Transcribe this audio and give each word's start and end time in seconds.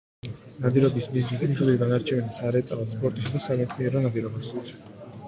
ნადირობის 0.61 1.09
მიზნის 1.17 1.43
მიხედვით 1.43 1.77
განარჩევენ 1.83 2.31
სარეწაო, 2.37 2.87
სპორტისა 2.95 3.35
და 3.35 3.43
სამეცნიერო 3.45 4.03
ნადირობას. 4.07 4.51